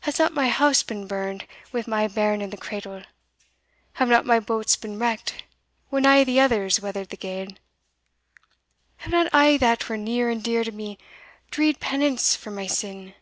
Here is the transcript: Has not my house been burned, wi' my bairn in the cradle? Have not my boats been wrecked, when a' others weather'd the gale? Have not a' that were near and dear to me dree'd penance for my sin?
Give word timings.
Has 0.00 0.18
not 0.18 0.34
my 0.34 0.50
house 0.50 0.82
been 0.82 1.06
burned, 1.06 1.46
wi' 1.72 1.84
my 1.86 2.06
bairn 2.06 2.42
in 2.42 2.50
the 2.50 2.56
cradle? 2.58 3.02
Have 3.94 4.10
not 4.10 4.26
my 4.26 4.38
boats 4.38 4.76
been 4.76 4.98
wrecked, 4.98 5.42
when 5.88 6.04
a' 6.04 6.38
others 6.38 6.82
weather'd 6.82 7.08
the 7.08 7.16
gale? 7.16 7.48
Have 8.98 9.12
not 9.12 9.34
a' 9.34 9.56
that 9.56 9.88
were 9.88 9.96
near 9.96 10.28
and 10.28 10.42
dear 10.42 10.64
to 10.64 10.70
me 10.72 10.98
dree'd 11.50 11.80
penance 11.80 12.36
for 12.36 12.50
my 12.50 12.66
sin? 12.66 13.14